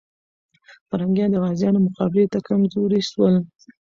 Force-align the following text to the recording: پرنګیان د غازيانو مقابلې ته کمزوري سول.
پرنګیان 0.89 1.29
د 1.31 1.35
غازيانو 1.43 1.85
مقابلې 1.87 2.25
ته 2.33 2.39
کمزوري 2.47 3.01
سول. 3.09 3.35